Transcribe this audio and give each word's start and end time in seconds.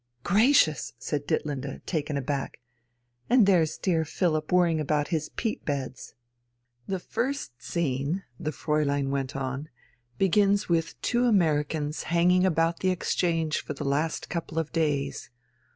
"Gracious!" 0.23 0.93
said 0.97 1.27
Ditlinde, 1.27 1.85
taken 1.85 2.17
aback. 2.17 2.59
"And 3.29 3.45
there's 3.45 3.77
dear 3.77 4.03
Philipp 4.03 4.51
worrying 4.51 4.79
about 4.79 5.09
his 5.09 5.29
peat 5.35 5.63
beds." 5.63 6.15
"The 6.87 6.97
first 6.97 7.61
scene," 7.61 8.23
the 8.39 8.49
Fräulein 8.49 9.09
went 9.11 9.35
on, 9.35 9.69
"begins 10.17 10.67
with 10.67 10.99
two 11.03 11.25
Americans 11.25 12.01
hanging 12.09 12.47
about 12.47 12.79
the 12.79 12.89
Exchange 12.89 13.61
for 13.61 13.75
the 13.75 13.85
last 13.85 14.27
couple 14.27 14.57
of 14.57 14.71
days. 14.71 15.29